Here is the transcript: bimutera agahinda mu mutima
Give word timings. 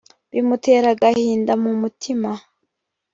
bimutera 0.31 0.87
agahinda 0.95 1.53
mu 1.63 1.71
mutima 1.81 2.29